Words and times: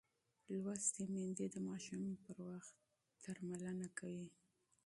لوستې 0.63 1.03
میندې 1.13 1.45
د 1.53 1.57
ماشوم 1.67 2.03
پر 2.23 2.37
وخت 2.47 2.75
درملنه 3.23 3.87
کوي. 3.99 4.27